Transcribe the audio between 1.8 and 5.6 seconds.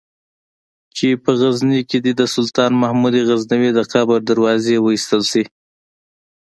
کې دې د سلطان محمود غزنوي د قبر دروازې وایستل شي.